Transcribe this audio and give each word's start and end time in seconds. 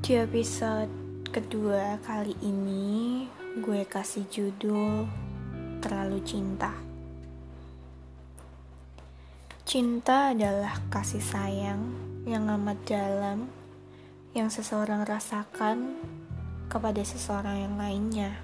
Di 0.00 0.16
episode 0.16 0.88
kedua 1.28 2.00
kali 2.00 2.32
ini, 2.40 3.28
gue 3.60 3.84
kasih 3.84 4.24
judul 4.32 5.04
Terlalu 5.84 6.24
Cinta. 6.24 6.72
Cinta 9.68 10.32
adalah 10.32 10.80
kasih 10.88 11.20
sayang 11.20 11.92
yang 12.24 12.48
amat 12.48 12.80
dalam 12.88 13.52
yang 14.32 14.48
seseorang 14.48 15.04
rasakan 15.04 16.00
kepada 16.72 17.04
seseorang 17.04 17.68
yang 17.68 17.76
lainnya. 17.76 18.40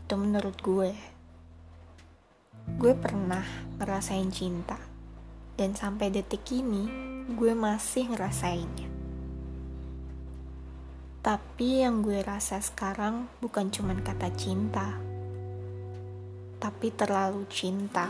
Itu 0.00 0.16
menurut 0.16 0.56
gue. 0.64 0.96
Gue 2.80 2.96
pernah 2.96 3.44
ngerasain 3.76 4.32
cinta, 4.32 4.80
dan 5.60 5.76
sampai 5.76 6.08
detik 6.08 6.48
ini 6.56 6.88
gue 7.36 7.52
masih 7.52 8.16
ngerasainnya. 8.16 8.89
Tapi 11.20 11.84
yang 11.84 12.00
gue 12.00 12.24
rasa 12.24 12.64
sekarang 12.64 13.28
bukan 13.44 13.68
cuman 13.68 14.00
kata 14.00 14.32
cinta, 14.32 14.96
tapi 16.56 16.88
terlalu 16.96 17.44
cinta. 17.52 18.08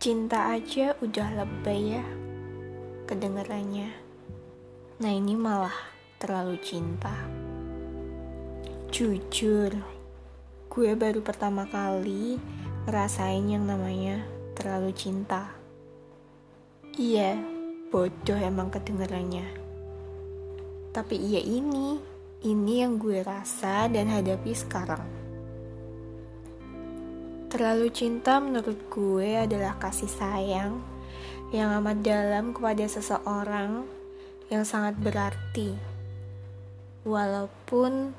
Cinta 0.00 0.48
aja 0.56 0.96
udah 1.04 1.28
lebay 1.44 2.00
ya 2.00 2.04
kedengarannya. 3.04 3.92
Nah 5.04 5.12
ini 5.12 5.36
malah 5.36 5.76
terlalu 6.16 6.56
cinta. 6.64 7.12
Jujur, 8.88 9.76
gue 10.72 10.90
baru 10.96 11.20
pertama 11.20 11.68
kali 11.68 12.40
ngerasain 12.88 13.44
yang 13.44 13.68
namanya 13.68 14.24
terlalu 14.56 14.96
cinta. 14.96 15.52
Iya, 16.96 17.57
bodoh 17.88 18.36
emang 18.36 18.68
kedengarannya. 18.68 19.48
Tapi 20.92 21.16
iya 21.16 21.40
ini, 21.40 21.96
ini 22.44 22.84
yang 22.84 23.00
gue 23.00 23.24
rasa 23.24 23.88
dan 23.88 24.12
hadapi 24.12 24.52
sekarang. 24.52 25.04
Terlalu 27.48 27.88
cinta 27.88 28.44
menurut 28.44 28.76
gue 28.92 29.40
adalah 29.40 29.80
kasih 29.80 30.10
sayang 30.10 30.84
yang 31.48 31.72
amat 31.80 32.04
dalam 32.04 32.52
kepada 32.52 32.84
seseorang 32.84 33.88
yang 34.52 34.68
sangat 34.68 35.00
berarti. 35.00 35.72
Walaupun 37.08 38.12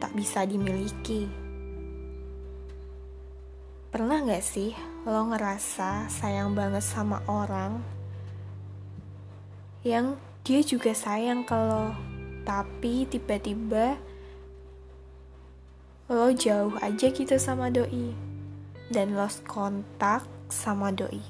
tak 0.00 0.12
bisa 0.16 0.48
dimiliki. 0.48 1.41
Pernah 3.92 4.24
gak 4.24 4.40
sih 4.40 4.72
lo 5.04 5.28
ngerasa 5.28 6.08
sayang 6.08 6.56
banget 6.56 6.80
sama 6.80 7.20
orang 7.28 7.84
yang 9.84 10.16
dia 10.40 10.64
juga 10.64 10.96
sayang 10.96 11.44
ke 11.44 11.52
lo 11.52 11.92
tapi 12.40 13.04
tiba-tiba 13.04 14.00
lo 16.08 16.32
jauh 16.32 16.72
aja 16.80 17.12
gitu 17.12 17.36
sama 17.36 17.68
doi 17.68 18.16
dan 18.88 19.12
lost 19.12 19.44
kontak 19.44 20.24
sama 20.48 20.88
doi? 20.88 21.20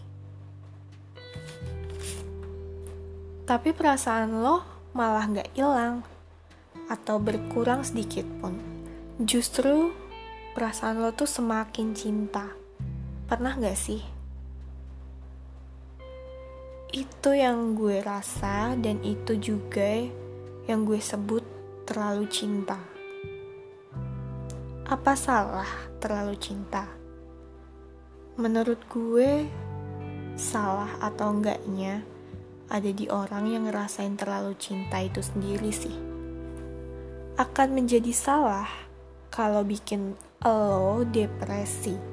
Tapi 3.43 3.75
perasaan 3.75 4.39
lo 4.39 4.63
malah 4.95 5.27
gak 5.27 5.51
hilang 5.59 6.07
atau 6.87 7.19
berkurang 7.19 7.83
sedikit 7.83 8.23
pun. 8.39 8.55
Justru 9.19 9.91
perasaan 10.53 11.01
lo 11.01 11.13
tuh 11.17 11.29
semakin 11.29 11.97
cinta 11.97 12.62
Pernah 13.33 13.57
gak 13.57 13.79
sih? 13.81 14.05
Itu 16.93 17.33
yang 17.33 17.73
gue 17.73 18.05
rasa 18.05 18.77
dan 18.77 19.01
itu 19.01 19.41
juga 19.41 20.05
yang 20.69 20.85
gue 20.85 21.01
sebut 21.01 21.41
terlalu 21.89 22.29
cinta. 22.29 22.77
Apa 24.85 25.17
salah 25.17 25.65
terlalu 25.97 26.37
cinta? 26.37 26.85
Menurut 28.37 28.85
gue, 28.93 29.49
salah 30.37 30.93
atau 31.01 31.33
enggaknya 31.33 32.05
ada 32.69 32.93
di 32.93 33.09
orang 33.09 33.49
yang 33.49 33.65
ngerasain 33.65 34.13
terlalu 34.13 34.53
cinta 34.61 35.01
itu 35.01 35.25
sendiri 35.25 35.73
sih. 35.73 35.97
Akan 37.41 37.73
menjadi 37.73 38.13
salah 38.13 38.69
kalau 39.33 39.65
bikin 39.65 40.21
lo 40.45 41.01
depresi 41.09 42.12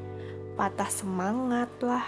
patah 0.60 0.92
semangat 0.92 1.72
lah, 1.80 2.04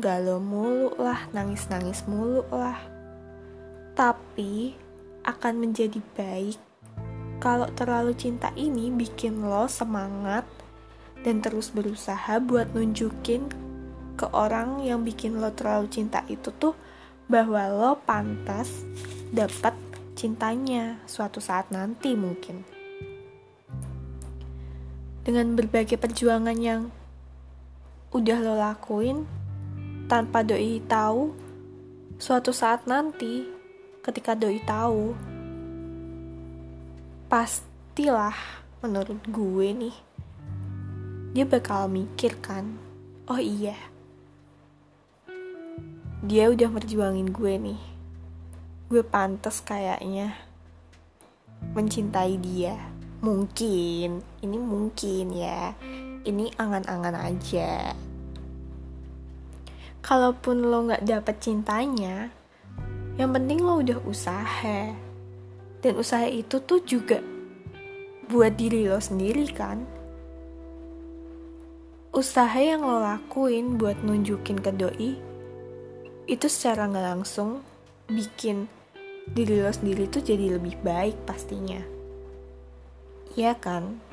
galau 0.00 0.40
mulu 0.40 0.96
lah, 0.96 1.28
nangis-nangis 1.36 2.08
mulu 2.08 2.40
lah. 2.48 2.80
Tapi 3.92 4.72
akan 5.20 5.54
menjadi 5.60 6.00
baik 6.16 6.56
kalau 7.44 7.68
terlalu 7.76 8.16
cinta 8.16 8.48
ini 8.56 8.88
bikin 8.88 9.44
lo 9.44 9.68
semangat 9.68 10.48
dan 11.28 11.44
terus 11.44 11.68
berusaha 11.76 12.40
buat 12.40 12.72
nunjukin 12.72 13.52
ke 14.16 14.32
orang 14.32 14.80
yang 14.80 15.04
bikin 15.04 15.36
lo 15.36 15.52
terlalu 15.52 15.84
cinta 15.92 16.24
itu 16.32 16.48
tuh 16.56 16.72
bahwa 17.28 17.68
lo 17.68 18.00
pantas 18.00 18.88
dapat 19.28 19.76
cintanya 20.16 21.04
suatu 21.04 21.36
saat 21.36 21.68
nanti 21.68 22.16
mungkin. 22.16 22.64
Dengan 25.20 25.52
berbagai 25.52 26.00
perjuangan 26.00 26.56
yang 26.56 26.88
udah 28.14 28.38
lo 28.38 28.54
lakuin 28.54 29.26
tanpa 30.06 30.46
doi 30.46 30.78
tahu 30.86 31.34
suatu 32.16 32.54
saat 32.54 32.86
nanti 32.86 33.44
ketika 34.06 34.38
doi 34.38 34.62
tahu 34.62 35.12
pastilah 37.26 38.38
menurut 38.80 39.18
gue 39.26 39.68
nih 39.74 39.96
dia 41.34 41.42
bakal 41.42 41.90
mikir 41.90 42.38
kan 42.38 42.78
oh 43.26 43.42
iya 43.42 43.74
dia 46.24 46.48
udah 46.48 46.72
merjuangin 46.72 47.28
gue 47.28 47.54
nih. 47.60 47.80
Gue 48.88 49.04
pantas 49.04 49.60
kayaknya 49.60 50.32
mencintai 51.76 52.40
dia. 52.40 52.80
Mungkin 53.20 54.24
ini 54.40 54.56
mungkin 54.56 55.36
ya 55.36 55.76
ini 56.24 56.50
angan-angan 56.56 57.16
aja. 57.16 57.92
Kalaupun 60.04 60.68
lo 60.68 60.84
nggak 60.88 61.04
dapet 61.08 61.36
cintanya 61.40 62.28
yang 63.14 63.30
penting 63.30 63.62
lo 63.62 63.78
udah 63.78 64.00
usaha. 64.04 64.90
Dan 65.84 66.00
usaha 66.00 66.24
itu 66.26 66.58
tuh 66.64 66.80
juga 66.82 67.20
buat 68.26 68.56
diri 68.56 68.88
lo 68.88 68.98
sendiri 68.98 69.44
kan? 69.52 69.84
Usaha 72.14 72.56
yang 72.56 72.82
lo 72.82 72.98
lakuin 72.98 73.76
buat 73.76 74.00
nunjukin 74.00 74.58
ke 74.58 74.70
doi 74.72 75.12
itu 76.24 76.46
secara 76.48 76.88
nggak 76.88 77.04
langsung 77.04 77.60
bikin 78.08 78.64
diri 79.28 79.60
lo 79.60 79.68
sendiri 79.68 80.08
tuh 80.08 80.24
jadi 80.24 80.56
lebih 80.56 80.80
baik 80.80 81.16
pastinya. 81.28 81.80
Iya 83.34 83.56
kan? 83.60 84.03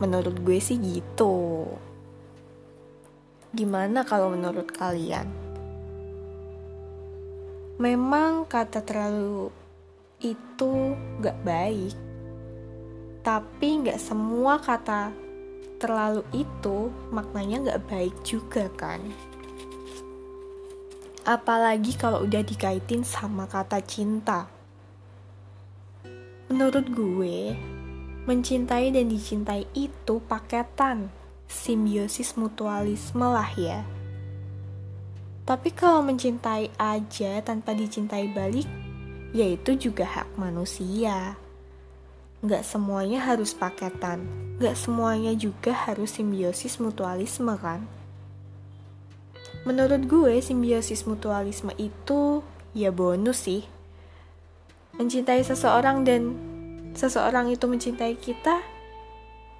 Menurut 0.00 0.40
gue 0.40 0.56
sih 0.56 0.80
gitu. 0.80 1.68
Gimana 3.52 4.00
kalau 4.02 4.32
menurut 4.32 4.72
kalian? 4.72 5.28
Memang 7.76 8.48
kata 8.48 8.80
terlalu 8.80 9.52
itu 10.20 10.96
gak 11.20 11.36
baik. 11.44 11.96
Tapi 13.20 13.84
gak 13.84 14.00
semua 14.00 14.56
kata 14.56 15.12
terlalu 15.80 16.24
itu 16.36 16.88
maknanya 17.12 17.72
gak 17.72 17.84
baik 17.88 18.16
juga 18.24 18.68
kan? 18.76 19.00
Apalagi 21.24 21.96
kalau 22.00 22.24
udah 22.24 22.40
dikaitin 22.40 23.04
sama 23.04 23.44
kata 23.44 23.84
cinta. 23.84 24.48
Menurut 26.48 26.88
gue, 26.88 27.52
Mencintai 28.28 28.92
dan 28.92 29.08
dicintai 29.08 29.64
itu 29.72 30.20
paketan, 30.28 31.08
simbiosis 31.48 32.36
mutualisme 32.36 33.24
lah 33.24 33.48
ya. 33.56 33.80
Tapi 35.48 35.72
kalau 35.72 36.04
mencintai 36.04 36.68
aja 36.76 37.40
tanpa 37.40 37.72
dicintai 37.72 38.28
balik, 38.28 38.68
yaitu 39.32 39.74
juga 39.74 40.04
hak 40.04 40.36
manusia. 40.36 41.40
Gak 42.44 42.60
semuanya 42.60 43.24
harus 43.24 43.56
paketan, 43.56 44.28
gak 44.60 44.76
semuanya 44.76 45.32
juga 45.32 45.72
harus 45.72 46.14
simbiosis 46.20 46.76
mutualisme 46.76 47.56
kan? 47.56 47.88
Menurut 49.64 50.04
gue, 50.04 50.40
simbiosis 50.44 51.08
mutualisme 51.08 51.72
itu 51.80 52.44
ya 52.76 52.92
bonus 52.92 53.48
sih. 53.48 53.64
Mencintai 54.96 55.40
seseorang 55.40 56.04
dan 56.04 56.49
seseorang 56.94 57.50
itu 57.52 57.64
mencintai 57.66 58.14
kita, 58.18 58.62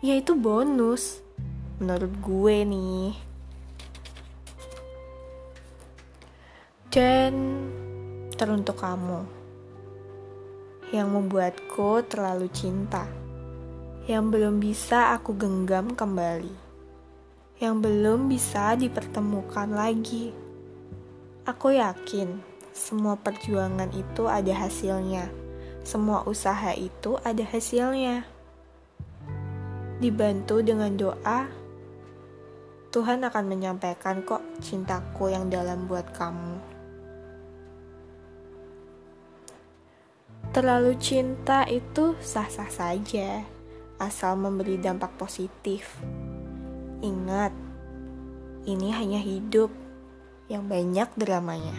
ya 0.01 0.15
itu 0.17 0.35
bonus. 0.37 1.23
Menurut 1.81 2.13
gue 2.21 2.57
nih. 2.69 3.11
Dan 6.93 7.33
teruntuk 8.37 8.83
kamu 8.83 9.25
yang 10.91 11.09
membuatku 11.15 12.03
terlalu 12.11 12.51
cinta, 12.51 13.07
yang 14.11 14.29
belum 14.29 14.59
bisa 14.59 15.15
aku 15.15 15.39
genggam 15.39 15.95
kembali, 15.95 16.51
yang 17.63 17.79
belum 17.79 18.27
bisa 18.27 18.75
dipertemukan 18.75 19.71
lagi. 19.71 20.35
Aku 21.47 21.71
yakin 21.73 22.43
semua 22.75 23.15
perjuangan 23.15 23.89
itu 23.95 24.27
ada 24.27 24.51
hasilnya, 24.51 25.31
semua 25.83 26.23
usaha 26.29 26.73
itu 26.77 27.17
ada 27.25 27.43
hasilnya. 27.43 28.29
Dibantu 30.01 30.65
dengan 30.65 30.97
doa, 30.97 31.49
Tuhan 32.91 33.23
akan 33.23 33.45
menyampaikan 33.47 34.25
kok 34.27 34.43
cintaku 34.59 35.31
yang 35.31 35.47
dalam 35.47 35.87
buat 35.87 36.11
kamu. 36.17 36.59
Terlalu 40.51 40.99
cinta 40.99 41.63
itu 41.71 42.19
sah-sah 42.19 42.67
saja, 42.67 43.47
asal 44.03 44.35
memberi 44.35 44.75
dampak 44.83 45.15
positif. 45.15 46.03
Ingat, 46.99 47.55
ini 48.67 48.91
hanya 48.91 49.23
hidup 49.23 49.71
yang 50.51 50.67
banyak 50.67 51.07
dramanya. 51.15 51.79